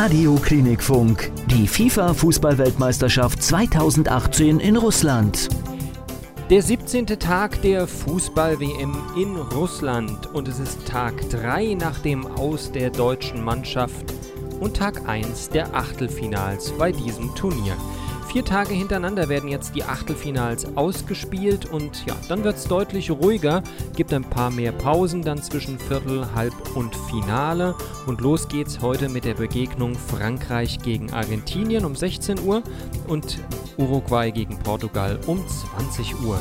Radio 0.00 0.36
Klinikfunk, 0.36 1.32
die 1.48 1.66
FIFA 1.66 2.14
Fußballweltmeisterschaft 2.14 3.42
2018 3.42 4.60
in 4.60 4.76
Russland. 4.76 5.48
Der 6.50 6.62
17. 6.62 7.04
Tag 7.18 7.60
der 7.62 7.88
Fußball-WM 7.88 8.96
in 9.16 9.34
Russland 9.36 10.32
und 10.32 10.46
es 10.46 10.60
ist 10.60 10.86
Tag 10.86 11.28
3 11.30 11.74
nach 11.74 11.98
dem 11.98 12.28
Aus 12.28 12.70
der 12.70 12.90
deutschen 12.90 13.42
Mannschaft 13.42 14.14
und 14.60 14.76
Tag 14.76 15.08
1 15.08 15.48
der 15.48 15.74
Achtelfinals 15.74 16.70
bei 16.78 16.92
diesem 16.92 17.34
Turnier. 17.34 17.76
Vier 18.30 18.44
Tage 18.44 18.74
hintereinander 18.74 19.30
werden 19.30 19.48
jetzt 19.48 19.74
die 19.74 19.84
Achtelfinals 19.84 20.76
ausgespielt 20.76 21.64
und 21.64 22.04
ja, 22.04 22.14
dann 22.28 22.44
wird 22.44 22.56
es 22.56 22.64
deutlich 22.64 23.10
ruhiger, 23.10 23.62
gibt 23.96 24.12
ein 24.12 24.22
paar 24.22 24.50
mehr 24.50 24.70
Pausen 24.70 25.22
dann 25.22 25.42
zwischen 25.42 25.78
Viertel, 25.78 26.26
Halb 26.34 26.52
und 26.76 26.94
Finale 26.94 27.74
und 28.06 28.20
los 28.20 28.46
geht's 28.46 28.82
heute 28.82 29.08
mit 29.08 29.24
der 29.24 29.32
Begegnung 29.32 29.94
Frankreich 29.94 30.78
gegen 30.80 31.10
Argentinien 31.10 31.86
um 31.86 31.96
16 31.96 32.40
Uhr 32.40 32.62
und 33.06 33.38
Uruguay 33.78 34.30
gegen 34.30 34.58
Portugal 34.58 35.18
um 35.26 35.42
20 35.48 36.20
Uhr. 36.20 36.38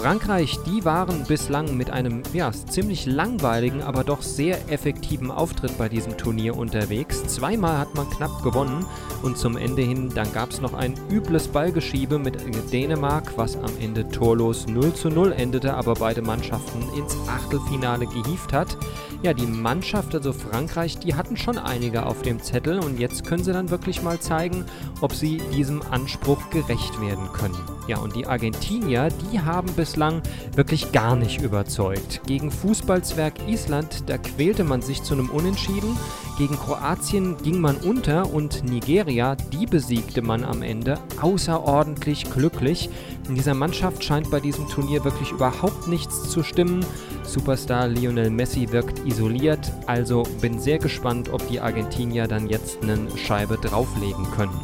Frankreich, 0.00 0.58
die 0.64 0.86
waren 0.86 1.24
bislang 1.24 1.76
mit 1.76 1.90
einem 1.90 2.22
ja, 2.32 2.50
ziemlich 2.52 3.04
langweiligen, 3.04 3.82
aber 3.82 4.02
doch 4.02 4.22
sehr 4.22 4.70
effektiven 4.70 5.30
Auftritt 5.30 5.76
bei 5.76 5.90
diesem 5.90 6.16
Turnier 6.16 6.56
unterwegs. 6.56 7.22
Zweimal 7.26 7.76
hat 7.76 7.94
man 7.94 8.08
knapp 8.08 8.42
gewonnen 8.42 8.86
und 9.22 9.36
zum 9.36 9.58
Ende 9.58 9.82
hin, 9.82 10.10
dann 10.14 10.32
gab 10.32 10.52
es 10.52 10.62
noch 10.62 10.72
ein 10.72 10.94
übles 11.10 11.48
Ballgeschiebe 11.48 12.18
mit 12.18 12.38
Dänemark, 12.72 13.36
was 13.36 13.56
am 13.56 13.72
Ende 13.78 14.08
torlos 14.08 14.66
0 14.66 14.94
zu 14.94 15.10
0 15.10 15.32
endete, 15.32 15.74
aber 15.74 15.92
beide 15.92 16.22
Mannschaften 16.22 16.82
ins 16.96 17.14
Achtelfinale 17.28 18.06
gehieft 18.06 18.54
hat. 18.54 18.78
Ja, 19.22 19.34
die 19.34 19.46
Mannschaft, 19.46 20.14
also 20.14 20.32
Frankreich, 20.32 20.98
die 20.98 21.14
hatten 21.14 21.36
schon 21.36 21.58
einige 21.58 22.06
auf 22.06 22.22
dem 22.22 22.42
Zettel 22.42 22.78
und 22.78 22.98
jetzt 22.98 23.26
können 23.26 23.44
sie 23.44 23.52
dann 23.52 23.68
wirklich 23.68 24.02
mal 24.02 24.18
zeigen, 24.18 24.64
ob 25.02 25.12
sie 25.12 25.42
diesem 25.52 25.82
Anspruch 25.90 26.48
gerecht 26.48 26.98
werden 27.02 27.30
können. 27.34 27.58
Ja, 27.86 27.98
und 27.98 28.16
die 28.16 28.26
Argentinier, 28.26 29.08
die 29.30 29.40
haben 29.40 29.68
bislang 29.90 30.22
wirklich 30.54 30.92
gar 30.92 31.16
nicht 31.16 31.42
überzeugt. 31.42 32.20
Gegen 32.24 32.52
Fußballzwerg 32.52 33.48
Island, 33.48 34.04
da 34.06 34.18
quälte 34.18 34.62
man 34.62 34.82
sich 34.82 35.02
zu 35.02 35.14
einem 35.14 35.30
Unentschieden. 35.30 35.96
Gegen 36.38 36.54
Kroatien 36.54 37.36
ging 37.42 37.60
man 37.60 37.76
unter 37.76 38.32
und 38.32 38.62
Nigeria, 38.62 39.34
die 39.34 39.66
besiegte 39.66 40.22
man 40.22 40.44
am 40.44 40.62
Ende 40.62 40.96
außerordentlich 41.20 42.30
glücklich. 42.30 42.88
In 43.28 43.34
dieser 43.34 43.54
Mannschaft 43.54 44.04
scheint 44.04 44.30
bei 44.30 44.38
diesem 44.38 44.68
Turnier 44.68 45.02
wirklich 45.02 45.32
überhaupt 45.32 45.88
nichts 45.88 46.30
zu 46.30 46.44
stimmen. 46.44 46.86
Superstar 47.24 47.88
Lionel 47.88 48.30
Messi 48.30 48.70
wirkt 48.70 49.04
isoliert, 49.06 49.72
also 49.86 50.22
bin 50.40 50.60
sehr 50.60 50.78
gespannt, 50.78 51.30
ob 51.32 51.46
die 51.48 51.60
Argentinier 51.60 52.28
dann 52.28 52.48
jetzt 52.48 52.80
eine 52.82 53.08
Scheibe 53.16 53.56
drauflegen 53.56 54.30
können. 54.36 54.54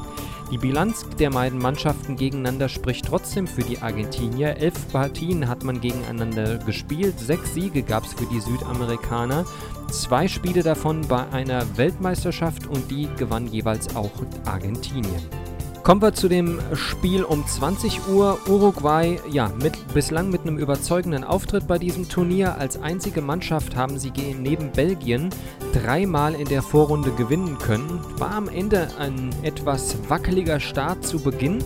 Die 0.52 0.58
Bilanz 0.58 1.04
der 1.18 1.30
beiden 1.30 1.58
Mannschaften 1.58 2.14
gegeneinander 2.14 2.68
spricht 2.68 3.06
trotzdem 3.06 3.48
für 3.48 3.62
die 3.62 3.78
Argentinier. 3.78 4.56
Elf 4.56 4.92
Partien 4.92 5.48
hat 5.48 5.64
man 5.64 5.80
gegeneinander 5.80 6.58
gespielt, 6.58 7.18
sechs 7.18 7.54
Siege 7.54 7.82
gab 7.82 8.04
es 8.04 8.14
für 8.14 8.26
die 8.26 8.38
Südamerikaner, 8.38 9.44
zwei 9.90 10.28
Spiele 10.28 10.62
davon 10.62 11.00
bei 11.08 11.28
einer 11.30 11.76
Weltmeisterschaft 11.76 12.68
und 12.68 12.88
die 12.92 13.08
gewann 13.16 13.48
jeweils 13.48 13.96
auch 13.96 14.12
Argentinien. 14.44 15.45
Kommen 15.86 16.02
wir 16.02 16.14
zu 16.14 16.28
dem 16.28 16.58
Spiel 16.74 17.22
um 17.22 17.46
20 17.46 18.08
Uhr. 18.08 18.40
Uruguay, 18.48 19.20
ja, 19.30 19.52
mit, 19.62 19.74
bislang 19.94 20.30
mit 20.30 20.40
einem 20.40 20.58
überzeugenden 20.58 21.22
Auftritt 21.22 21.68
bei 21.68 21.78
diesem 21.78 22.08
Turnier. 22.08 22.58
Als 22.58 22.82
einzige 22.82 23.22
Mannschaft 23.22 23.76
haben 23.76 23.96
sie 23.96 24.10
neben 24.36 24.72
Belgien 24.72 25.30
dreimal 25.72 26.34
in 26.34 26.48
der 26.48 26.62
Vorrunde 26.62 27.12
gewinnen 27.12 27.58
können. 27.58 28.00
War 28.18 28.32
am 28.32 28.48
Ende 28.48 28.88
ein 28.98 29.30
etwas 29.44 29.96
wackeliger 30.08 30.58
Start 30.58 31.06
zu 31.06 31.20
Beginn 31.20 31.62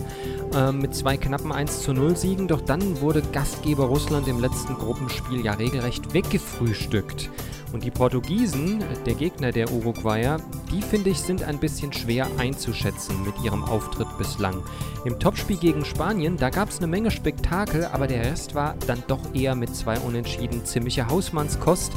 äh, 0.53 0.71
mit 0.71 0.93
zwei 0.93 1.17
knappen 1.17 1.51
1 1.51 1.81
zu 1.81 1.91
0 1.91 2.15
Siegen, 2.15 2.47
doch 2.47 2.61
dann 2.61 3.01
wurde 3.01 3.23
Gastgeber 3.33 3.85
Russland 3.85 4.27
im 4.27 4.39
letzten 4.39 4.75
Gruppenspiel 4.75 5.43
ja 5.43 5.53
regelrecht 5.53 6.13
weggefrühstückt. 6.13 7.31
Und 7.73 7.83
die 7.83 7.91
Portugiesen, 7.91 8.83
der 9.05 9.13
Gegner 9.13 9.51
der 9.51 9.71
Uruguayer, 9.71 10.37
die 10.71 10.81
finde 10.81 11.09
ich 11.09 11.19
sind 11.19 11.43
ein 11.43 11.59
bisschen 11.59 11.93
schwer 11.93 12.27
einzuschätzen 12.37 13.23
mit 13.23 13.33
ihrem 13.43 13.63
Auftritt 13.63 14.07
bislang. 14.17 14.63
Im 15.05 15.19
Topspiel 15.19 15.57
gegen 15.57 15.85
Spanien, 15.85 16.37
da 16.37 16.49
gab 16.49 16.69
es 16.69 16.77
eine 16.77 16.87
Menge 16.87 17.11
Spektakel, 17.11 17.85
aber 17.85 18.07
der 18.07 18.25
Rest 18.25 18.55
war 18.55 18.75
dann 18.87 19.03
doch 19.07 19.33
eher 19.33 19.55
mit 19.55 19.75
zwei 19.75 19.97
Unentschieden 19.99 20.65
ziemliche 20.65 21.07
Hausmannskost. 21.07 21.93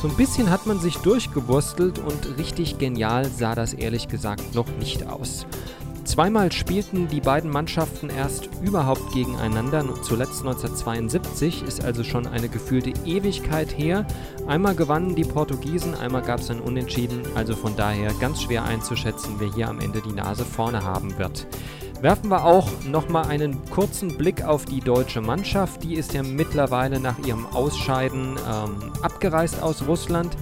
So 0.00 0.08
ein 0.08 0.16
bisschen 0.16 0.50
hat 0.50 0.66
man 0.66 0.80
sich 0.80 0.96
durchgewurstelt 0.98 1.98
und 1.98 2.38
richtig 2.38 2.78
genial 2.78 3.26
sah 3.26 3.54
das 3.54 3.74
ehrlich 3.74 4.08
gesagt 4.08 4.54
noch 4.54 4.68
nicht 4.78 5.06
aus. 5.06 5.46
Zweimal 6.08 6.50
spielten 6.50 7.06
die 7.06 7.20
beiden 7.20 7.50
Mannschaften 7.50 8.08
erst 8.08 8.48
überhaupt 8.62 9.12
gegeneinander, 9.12 9.84
zuletzt 10.00 10.40
1972, 10.40 11.62
ist 11.62 11.84
also 11.84 12.02
schon 12.02 12.26
eine 12.26 12.48
gefühlte 12.48 12.94
Ewigkeit 13.04 13.76
her. 13.76 14.06
Einmal 14.46 14.74
gewannen 14.74 15.14
die 15.14 15.24
Portugiesen, 15.24 15.94
einmal 15.94 16.22
gab 16.22 16.40
es 16.40 16.50
ein 16.50 16.60
Unentschieden, 16.60 17.20
also 17.34 17.54
von 17.54 17.76
daher 17.76 18.14
ganz 18.14 18.40
schwer 18.40 18.64
einzuschätzen, 18.64 19.34
wer 19.38 19.52
hier 19.52 19.68
am 19.68 19.80
Ende 19.80 20.00
die 20.00 20.14
Nase 20.14 20.46
vorne 20.46 20.82
haben 20.82 21.18
wird. 21.18 21.46
Werfen 22.00 22.30
wir 22.30 22.46
auch 22.46 22.68
nochmal 22.90 23.26
einen 23.26 23.62
kurzen 23.66 24.16
Blick 24.16 24.42
auf 24.42 24.64
die 24.64 24.80
deutsche 24.80 25.20
Mannschaft. 25.20 25.82
Die 25.82 25.94
ist 25.94 26.14
ja 26.14 26.22
mittlerweile 26.22 27.00
nach 27.00 27.18
ihrem 27.18 27.44
Ausscheiden 27.44 28.36
ähm, 28.48 28.92
abgereist 29.02 29.62
aus 29.62 29.86
Russland. 29.86 30.38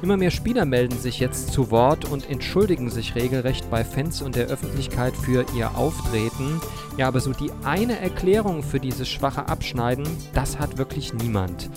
Immer 0.00 0.16
mehr 0.16 0.30
Spieler 0.30 0.64
melden 0.64 0.96
sich 0.96 1.18
jetzt 1.18 1.52
zu 1.52 1.72
Wort 1.72 2.04
und 2.04 2.30
entschuldigen 2.30 2.88
sich 2.88 3.16
regelrecht 3.16 3.68
bei 3.68 3.82
Fans 3.82 4.22
und 4.22 4.36
der 4.36 4.46
Öffentlichkeit 4.46 5.12
für 5.16 5.44
ihr 5.56 5.76
Auftreten. 5.76 6.60
Ja, 6.96 7.08
aber 7.08 7.18
so 7.18 7.32
die 7.32 7.50
eine 7.64 7.98
Erklärung 7.98 8.62
für 8.62 8.78
dieses 8.78 9.08
schwache 9.08 9.48
Abschneiden, 9.48 10.06
das 10.34 10.60
hat 10.60 10.78
wirklich 10.78 11.14
niemand. 11.14 11.68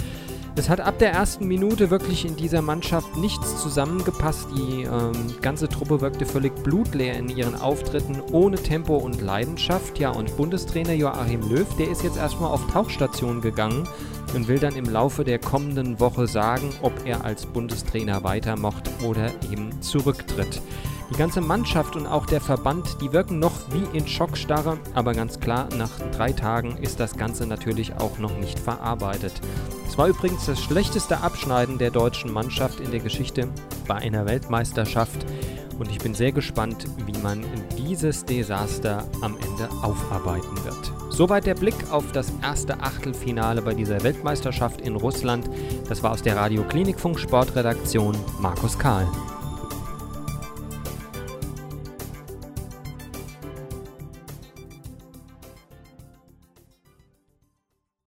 Es 0.57 0.69
hat 0.69 0.81
ab 0.81 0.99
der 0.99 1.13
ersten 1.13 1.47
Minute 1.47 1.89
wirklich 1.91 2.25
in 2.25 2.35
dieser 2.35 2.61
Mannschaft 2.61 3.15
nichts 3.15 3.61
zusammengepasst. 3.61 4.49
Die 4.51 4.83
ähm, 4.83 5.13
ganze 5.41 5.69
Truppe 5.69 6.01
wirkte 6.01 6.25
völlig 6.25 6.53
blutleer 6.61 7.15
in 7.15 7.29
ihren 7.29 7.55
Auftritten, 7.55 8.21
ohne 8.33 8.57
Tempo 8.57 8.97
und 8.97 9.21
Leidenschaft. 9.21 9.97
Ja, 9.97 10.09
und 10.09 10.35
Bundestrainer 10.35 10.93
Joachim 10.93 11.49
Löw, 11.49 11.67
der 11.77 11.89
ist 11.89 12.03
jetzt 12.03 12.17
erstmal 12.17 12.51
auf 12.51 12.69
Tauchstation 12.69 13.39
gegangen 13.39 13.87
und 14.35 14.49
will 14.49 14.59
dann 14.59 14.75
im 14.75 14.85
Laufe 14.85 15.23
der 15.23 15.39
kommenden 15.39 16.01
Woche 16.01 16.27
sagen, 16.27 16.69
ob 16.81 16.93
er 17.05 17.23
als 17.23 17.45
Bundestrainer 17.45 18.25
weitermacht 18.25 18.89
oder 19.05 19.31
eben 19.51 19.81
zurücktritt. 19.81 20.61
Die 21.11 21.17
ganze 21.17 21.41
Mannschaft 21.41 21.95
und 21.97 22.07
auch 22.07 22.25
der 22.25 22.39
Verband, 22.39 23.01
die 23.01 23.11
wirken 23.11 23.37
noch 23.37 23.51
wie 23.71 23.97
in 23.97 24.07
Schockstarre, 24.07 24.79
aber 24.93 25.13
ganz 25.13 25.39
klar, 25.39 25.67
nach 25.77 25.91
drei 26.15 26.31
Tagen 26.31 26.77
ist 26.77 26.99
das 26.99 27.17
Ganze 27.17 27.45
natürlich 27.45 27.93
auch 27.97 28.17
noch 28.17 28.37
nicht 28.37 28.57
verarbeitet. 28.57 29.33
Es 29.87 29.97
war 29.97 30.07
übrigens 30.07 30.45
das 30.45 30.61
schlechteste 30.61 31.19
Abschneiden 31.19 31.77
der 31.77 31.91
deutschen 31.91 32.31
Mannschaft 32.31 32.79
in 32.79 32.91
der 32.91 33.01
Geschichte 33.01 33.49
bei 33.87 33.95
einer 33.95 34.25
Weltmeisterschaft 34.25 35.25
und 35.81 35.89
ich 35.89 35.97
bin 35.97 36.13
sehr 36.13 36.31
gespannt, 36.31 36.85
wie 37.05 37.17
man 37.17 37.43
dieses 37.75 38.23
Desaster 38.23 39.03
am 39.21 39.35
Ende 39.35 39.67
aufarbeiten 39.81 40.63
wird. 40.63 40.93
Soweit 41.09 41.45
der 41.45 41.55
Blick 41.55 41.75
auf 41.89 42.11
das 42.11 42.31
erste 42.41 42.79
Achtelfinale 42.81 43.61
bei 43.61 43.73
dieser 43.73 44.03
Weltmeisterschaft 44.03 44.81
in 44.81 44.95
Russland. 44.95 45.49
Das 45.89 46.03
war 46.03 46.11
aus 46.11 46.21
der 46.21 46.37
Radio 46.37 46.63
Klinikfunk 46.63 47.19
Sportredaktion 47.19 48.15
Markus 48.39 48.77
Kahl. 48.77 49.07